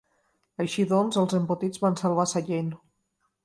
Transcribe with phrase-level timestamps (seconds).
[0.63, 2.77] Així doncs, els Embotits van salvar Sallent.